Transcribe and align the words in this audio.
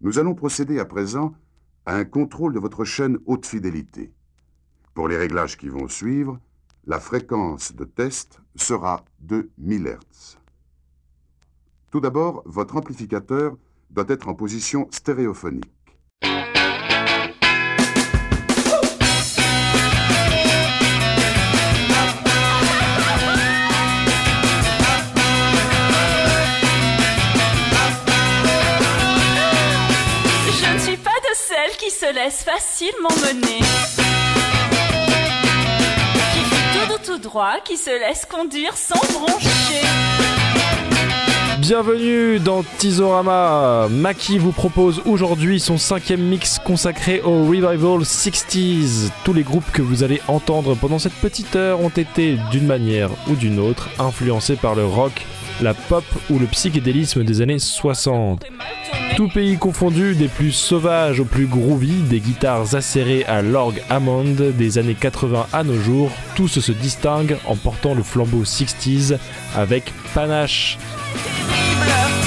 Nous 0.00 0.18
allons 0.20 0.34
procéder 0.34 0.78
à 0.78 0.84
présent 0.84 1.34
à 1.84 1.96
un 1.96 2.04
contrôle 2.04 2.54
de 2.54 2.60
votre 2.60 2.84
chaîne 2.84 3.18
haute 3.26 3.46
fidélité. 3.46 4.12
Pour 4.94 5.08
les 5.08 5.16
réglages 5.16 5.56
qui 5.56 5.68
vont 5.68 5.88
suivre, 5.88 6.38
la 6.86 7.00
fréquence 7.00 7.74
de 7.74 7.84
test 7.84 8.40
sera 8.54 9.04
de 9.18 9.50
1000 9.58 9.86
Hz. 9.86 10.38
Tout 11.90 12.00
d'abord, 12.00 12.42
votre 12.46 12.76
amplificateur 12.76 13.56
doit 13.90 14.04
être 14.08 14.28
en 14.28 14.34
position 14.34 14.86
stéréophonique. 14.90 15.72
Se 31.98 32.14
laissent 32.14 32.44
facilement 32.44 33.08
mener. 33.26 33.58
Qui 36.32 36.40
fait 36.44 36.86
tout 36.86 37.12
tout 37.12 37.18
droit, 37.18 37.54
qui 37.64 37.76
se 37.76 37.90
laisse 37.90 38.24
conduire 38.24 38.76
sans 38.76 39.00
broncher. 39.18 39.82
Bienvenue 41.58 42.38
dans 42.38 42.62
Tizorama. 42.62 43.88
Maki 43.90 44.38
vous 44.38 44.52
propose 44.52 45.02
aujourd'hui 45.06 45.58
son 45.58 45.76
cinquième 45.76 46.20
mix 46.20 46.60
consacré 46.60 47.20
au 47.22 47.46
Revival 47.46 48.02
60s. 48.02 49.10
Tous 49.24 49.32
les 49.32 49.42
groupes 49.42 49.68
que 49.72 49.82
vous 49.82 50.04
allez 50.04 50.22
entendre 50.28 50.76
pendant 50.76 51.00
cette 51.00 51.14
petite 51.14 51.56
heure 51.56 51.80
ont 51.80 51.88
été, 51.88 52.38
d'une 52.52 52.66
manière 52.66 53.10
ou 53.28 53.34
d'une 53.34 53.58
autre, 53.58 53.88
influencés 53.98 54.56
par 54.56 54.76
le 54.76 54.86
rock, 54.86 55.26
la 55.60 55.74
pop 55.74 56.04
ou 56.30 56.38
le 56.38 56.46
psychédélisme 56.46 57.24
des 57.24 57.40
années 57.40 57.58
60. 57.58 58.44
Tout 59.18 59.26
pays 59.26 59.58
confondu, 59.58 60.14
des 60.14 60.28
plus 60.28 60.52
sauvages 60.52 61.18
aux 61.18 61.24
plus 61.24 61.46
groovy, 61.46 62.02
des 62.02 62.20
guitares 62.20 62.76
acérées 62.76 63.24
à 63.24 63.42
l'orgue 63.42 63.82
Hammond 63.90 64.36
des 64.56 64.78
années 64.78 64.94
80 64.94 65.48
à 65.52 65.64
nos 65.64 65.76
jours, 65.80 66.12
tous 66.36 66.60
se 66.60 66.70
distinguent 66.70 67.36
en 67.44 67.56
portant 67.56 67.94
le 67.94 68.04
flambeau 68.04 68.44
60s 68.44 69.18
avec 69.56 69.92
panache. 70.14 70.78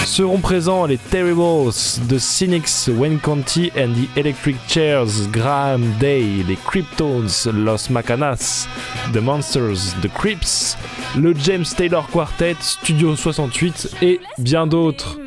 Seront 0.06 0.39
présents 0.39 0.86
les 0.86 0.98
Terribles, 0.98 1.72
The 2.09 2.17
Cynics, 2.20 2.89
Wayne 2.89 3.20
County 3.20 3.72
and 3.78 3.94
the 3.94 4.17
Electric 4.17 4.58
Chairs, 4.67 5.30
Graham 5.31 5.94
Day, 5.98 6.44
les 6.45 6.58
Cryptones, 6.58 7.30
Los 7.53 7.89
Macanas, 7.89 8.67
The 9.14 9.22
Monsters, 9.22 9.95
The 10.02 10.09
Crips, 10.14 10.76
le 11.16 11.33
James 11.42 11.64
Taylor 11.78 12.05
Quartet, 12.09 12.58
Studio 12.59 13.16
68 13.16 13.95
et 14.02 14.20
bien 14.38 14.67
d'autres. 14.67 15.17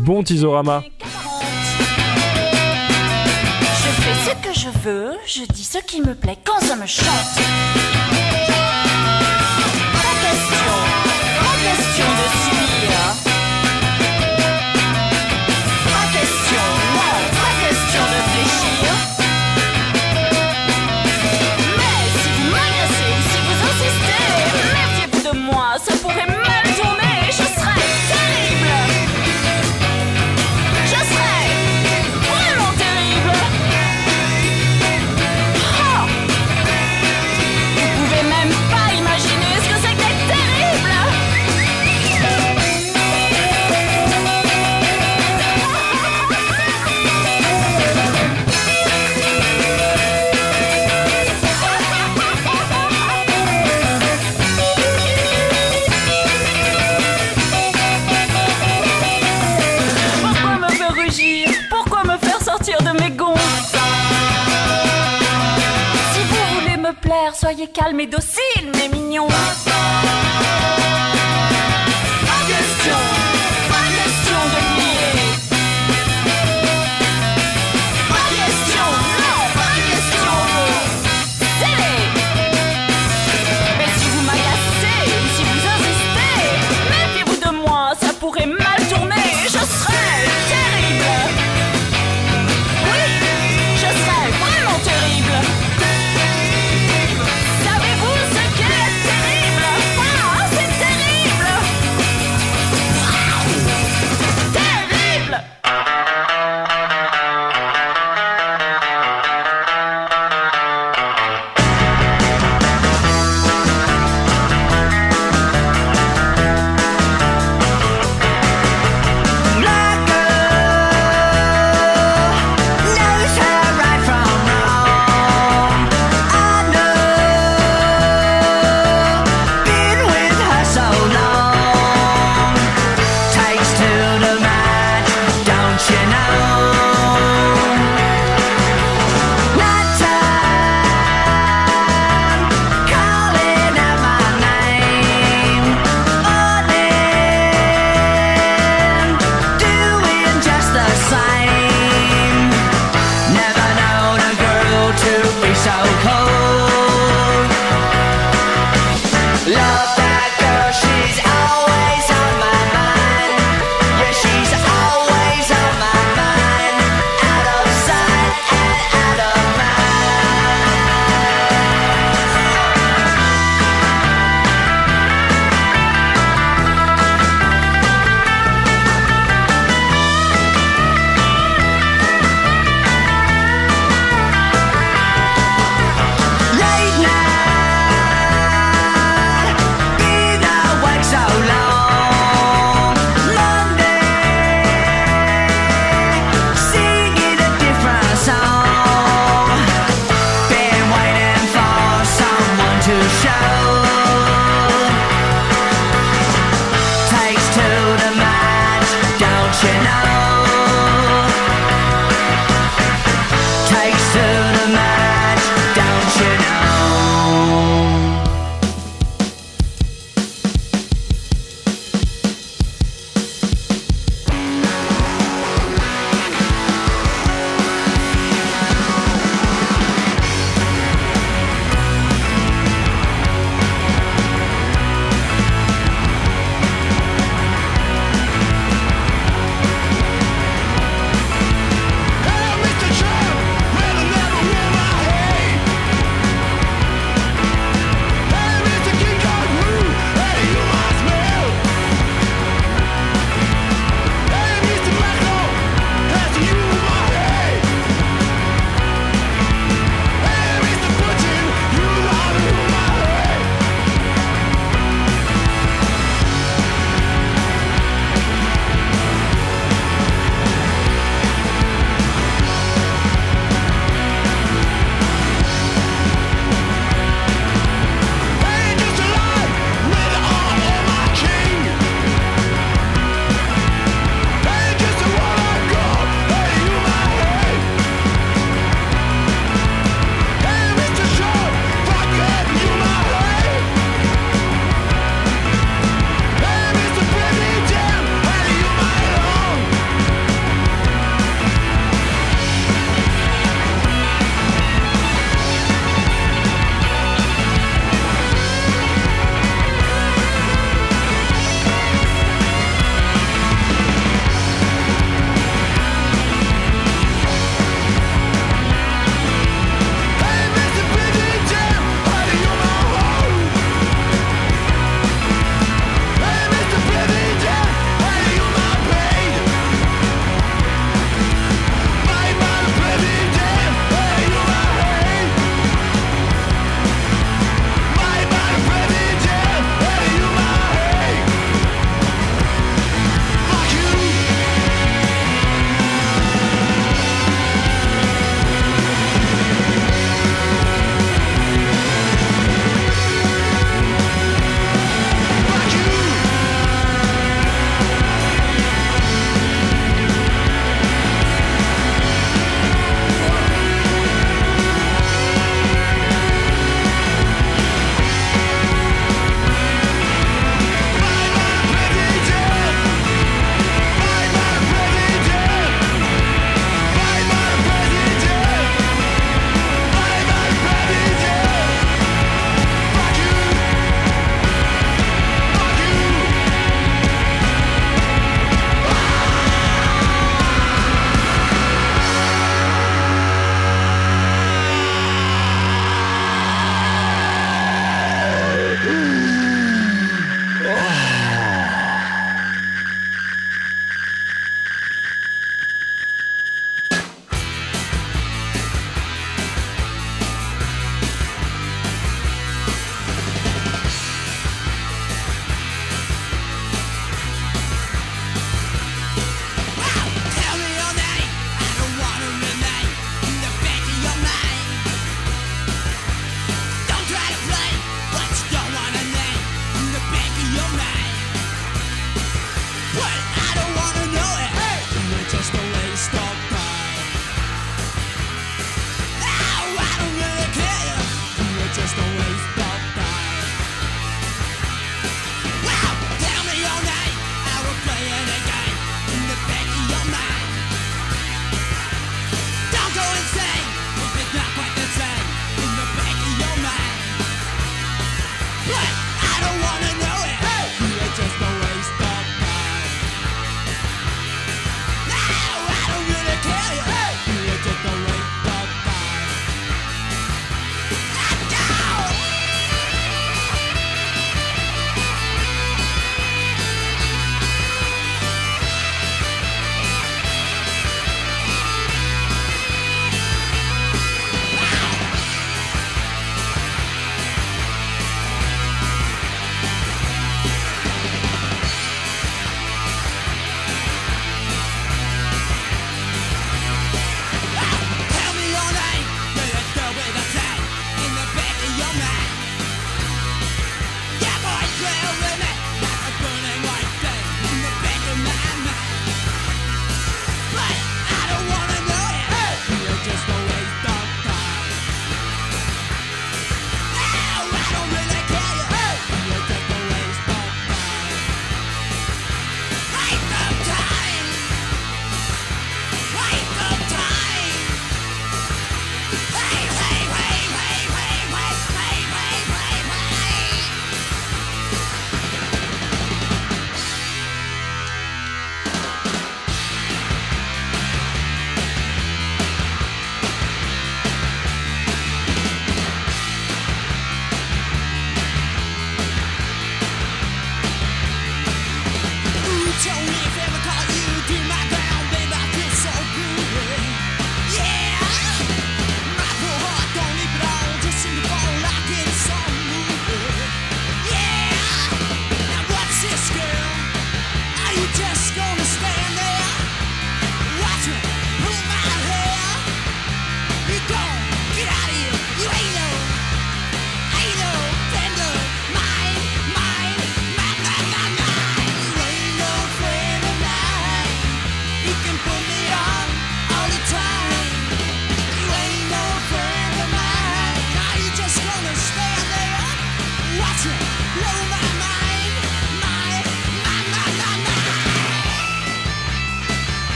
Bon 0.00 0.22
Tizorama. 0.22 0.82
Je 1.02 1.06
fais 4.02 4.14
ce 4.24 4.48
que 4.48 4.54
je 4.58 4.70
veux, 4.78 5.12
je 5.26 5.44
dis 5.52 5.64
ce 5.64 5.78
qui 5.78 6.00
me 6.00 6.14
plaît 6.14 6.38
quand 6.44 6.60
ça 6.60 6.76
me 6.76 6.86
chante. 6.86 7.06
Pas 9.92 10.14
question, 10.22 10.72
pas 11.40 11.56
question 11.68 12.06
de 12.06 12.26
subir. 12.42 13.25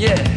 Yeah. 0.00 0.29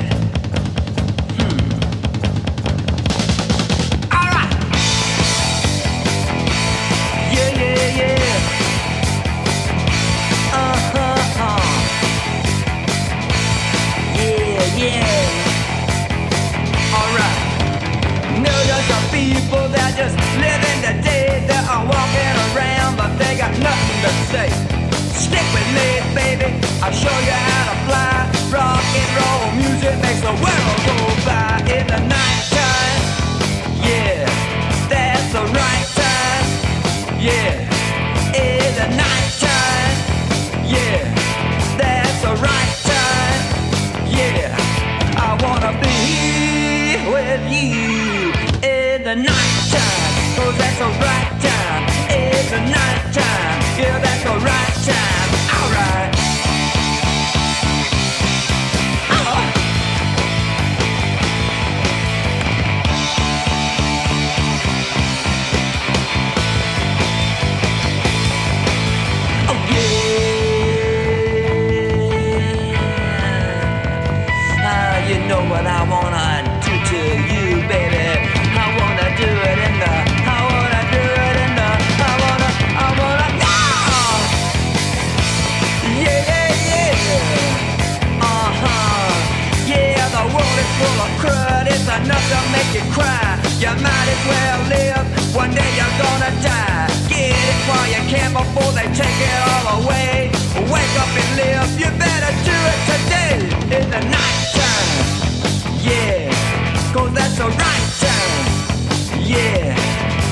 yeah, 109.36 109.76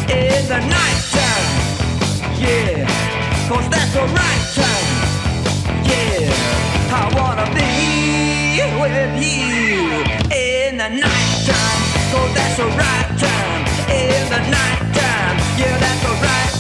in 0.10 0.48
the 0.48 0.60
night 0.77 1.01
time, 1.17 1.48
yeah, 2.39 2.86
cause 3.50 3.67
that's 3.70 3.93
the 3.93 4.05
right 4.20 4.46
time, 4.62 4.88
yeah, 5.89 6.29
I 6.93 7.03
wanna 7.17 7.48
be 7.58 8.62
with 8.81 9.13
you 9.22 10.03
in 10.36 10.77
the 10.77 10.89
night 10.89 11.34
time, 11.50 11.81
cause 12.12 12.31
that's 12.36 12.58
the 12.58 12.67
right 12.81 13.10
time, 13.25 13.62
in 13.89 14.24
the 14.34 14.41
night 14.58 14.84
time, 14.93 15.36
yeah, 15.60 15.77
that's 15.79 16.01
the 16.03 16.13
right 16.25 16.50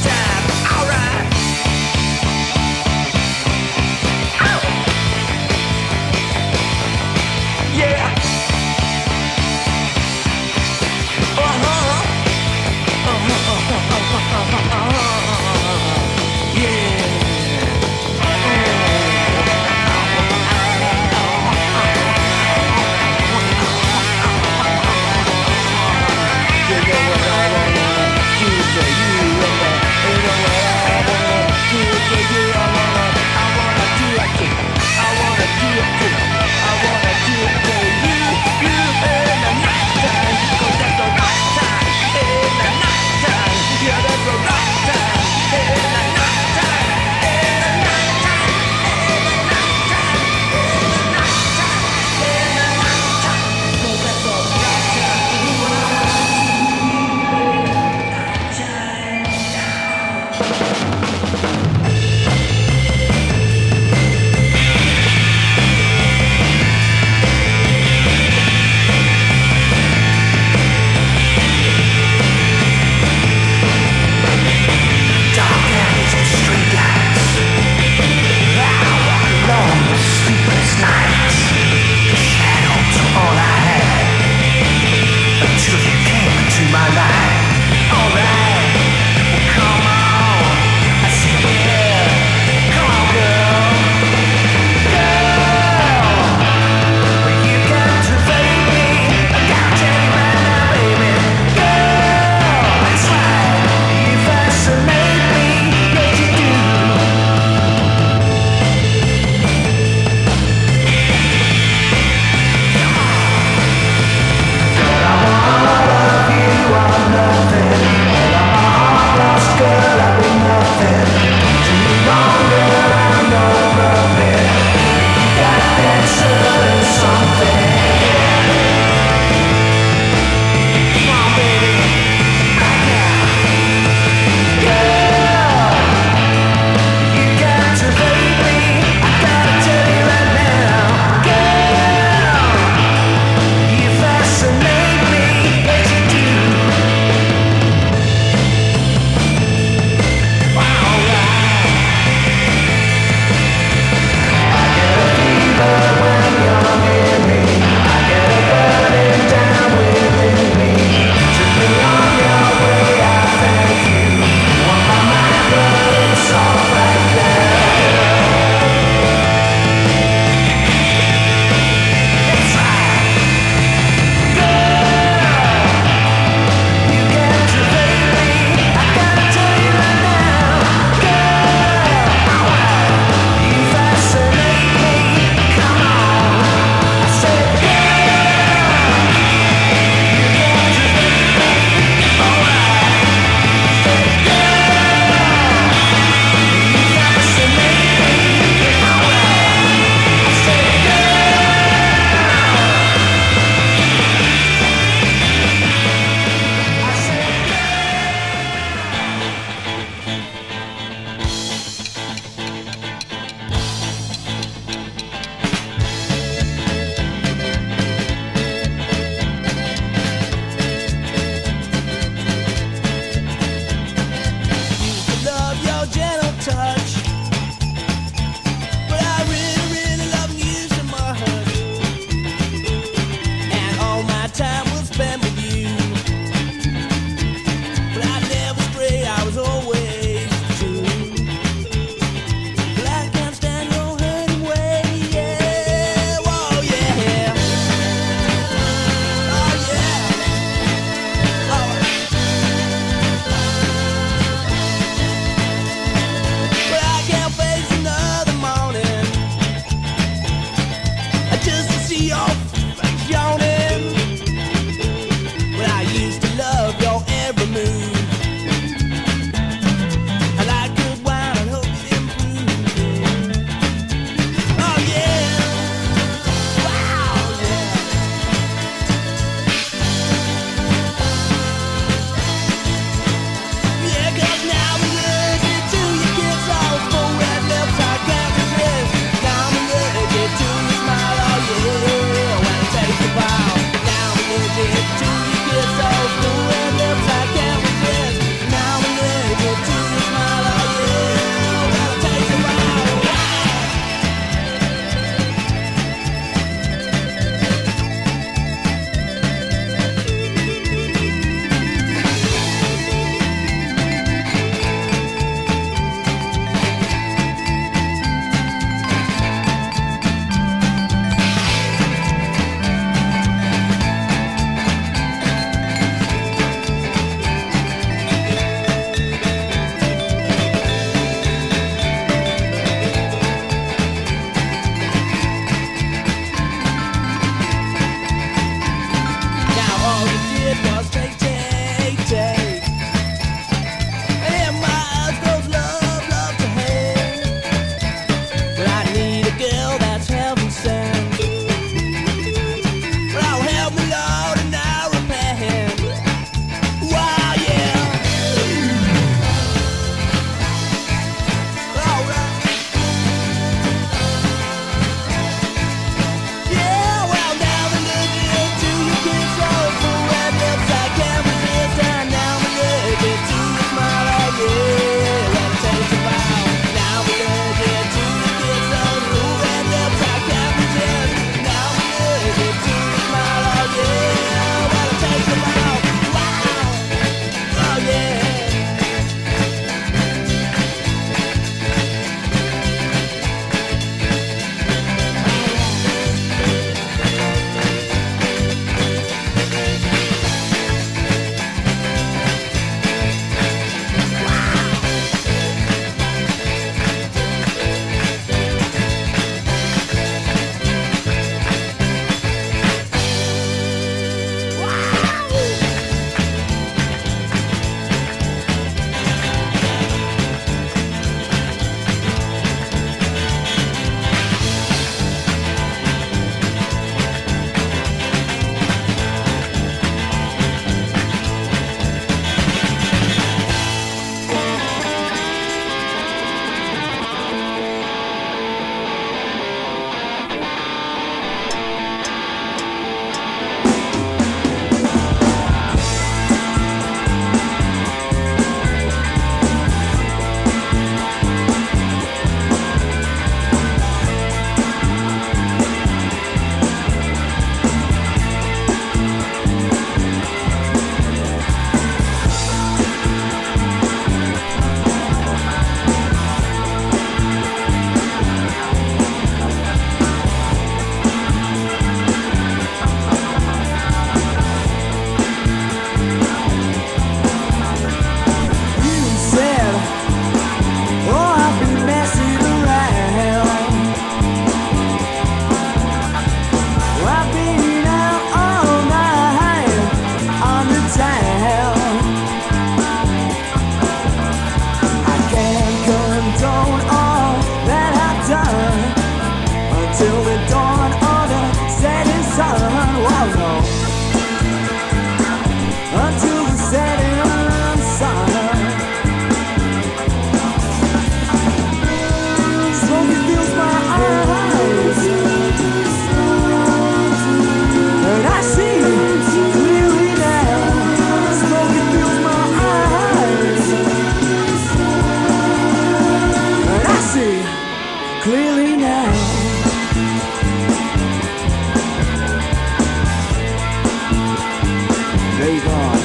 days 535.41 535.65
on. 535.65 536.00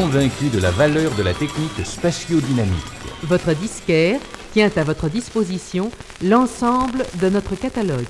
convaincu 0.00 0.48
de 0.48 0.60
la 0.60 0.70
valeur 0.70 1.12
de 1.16 1.24
la 1.24 1.34
technique 1.34 1.84
spatio-dynamique. 1.84 2.94
Votre 3.24 3.52
disquaire 3.52 4.20
tient 4.52 4.70
à 4.76 4.84
votre 4.84 5.08
disposition 5.08 5.90
l'ensemble 6.22 7.04
de 7.20 7.28
notre 7.28 7.56
catalogue. 7.56 8.06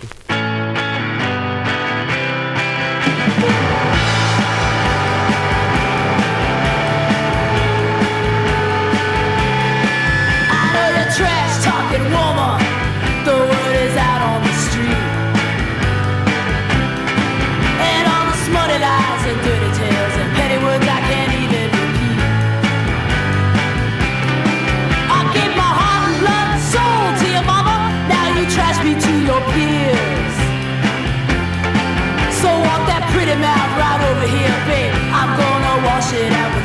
should 36.11 36.33
I 36.33 36.58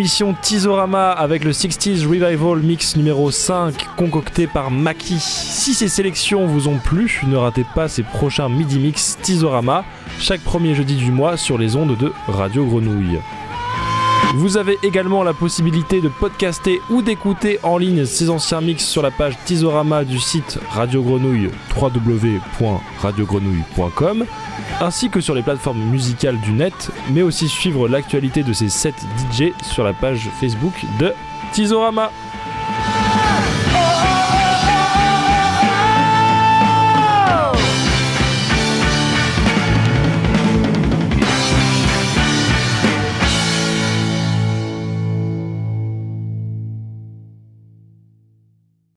l'émission 0.00 0.32
Tizorama 0.32 1.10
avec 1.10 1.44
le 1.44 1.50
60s 1.50 2.06
Revival 2.06 2.60
Mix 2.60 2.96
numéro 2.96 3.30
5 3.30 3.74
concocté 3.98 4.46
par 4.46 4.70
Maki. 4.70 5.18
Si 5.20 5.74
ces 5.74 5.88
sélections 5.88 6.46
vous 6.46 6.68
ont 6.68 6.78
plu, 6.78 7.20
ne 7.26 7.36
ratez 7.36 7.66
pas 7.74 7.86
ces 7.86 8.02
prochains 8.02 8.48
midi 8.48 8.78
mix 8.78 9.18
Tizorama 9.20 9.84
chaque 10.18 10.40
premier 10.40 10.74
jeudi 10.74 10.96
du 10.96 11.10
mois 11.10 11.36
sur 11.36 11.58
les 11.58 11.76
ondes 11.76 11.98
de 11.98 12.14
Radio 12.28 12.64
Grenouille. 12.64 13.18
Vous 14.34 14.56
avez 14.56 14.78
également 14.84 15.24
la 15.24 15.32
possibilité 15.32 16.00
de 16.00 16.08
podcaster 16.08 16.80
ou 16.88 17.02
d'écouter 17.02 17.58
en 17.64 17.78
ligne 17.78 18.04
ces 18.04 18.30
anciens 18.30 18.60
mix 18.60 18.86
sur 18.86 19.02
la 19.02 19.10
page 19.10 19.36
Tizorama 19.44 20.04
du 20.04 20.20
site 20.20 20.60
Radio 20.70 21.02
Grenouille 21.02 21.50
www.radiogrenouille.com 21.76 24.24
ainsi 24.80 25.10
que 25.10 25.20
sur 25.20 25.34
les 25.34 25.42
plateformes 25.42 25.82
musicales 25.82 26.38
du 26.40 26.52
net, 26.52 26.92
mais 27.10 27.22
aussi 27.22 27.48
suivre 27.48 27.88
l'actualité 27.88 28.44
de 28.44 28.52
ces 28.52 28.68
7 28.68 28.94
DJ 29.32 29.46
sur 29.62 29.82
la 29.82 29.94
page 29.94 30.30
Facebook 30.40 30.74
de 31.00 31.12
Tizorama. 31.52 32.12